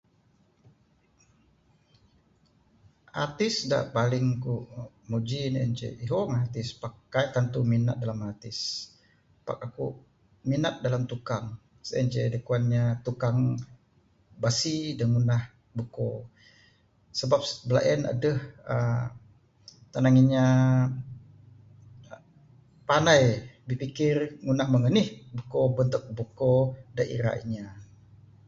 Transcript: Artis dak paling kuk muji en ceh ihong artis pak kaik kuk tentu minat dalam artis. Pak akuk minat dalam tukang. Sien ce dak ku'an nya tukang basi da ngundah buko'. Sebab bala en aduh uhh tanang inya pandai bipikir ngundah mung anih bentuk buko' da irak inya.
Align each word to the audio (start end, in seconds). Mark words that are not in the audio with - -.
Artis 3.23 3.55
dak 3.71 3.83
paling 3.95 4.25
kuk 4.43 4.63
muji 5.09 5.41
en 5.63 5.71
ceh 5.79 5.93
ihong 6.05 6.31
artis 6.41 6.67
pak 6.81 6.93
kaik 7.13 7.27
kuk 7.29 7.33
tentu 7.35 7.59
minat 7.71 7.97
dalam 8.01 8.19
artis. 8.31 8.57
Pak 9.45 9.57
akuk 9.65 9.93
minat 10.49 10.75
dalam 10.85 11.03
tukang. 11.11 11.45
Sien 11.87 12.05
ce 12.13 12.21
dak 12.33 12.43
ku'an 12.47 12.63
nya 12.73 12.83
tukang 13.05 13.37
basi 14.41 14.75
da 14.99 15.05
ngundah 15.09 15.43
buko'. 15.77 16.17
Sebab 17.19 17.39
bala 17.67 17.81
en 17.93 18.01
aduh 18.11 18.39
uhh 18.75 19.03
tanang 19.91 20.15
inya 20.21 20.45
pandai 22.87 23.23
bipikir 23.67 24.15
ngundah 24.43 24.67
mung 24.71 24.85
anih 24.89 25.09
bentuk 25.77 26.03
buko' 26.17 26.61
da 26.95 27.03
irak 27.15 27.35
inya. 27.43 27.65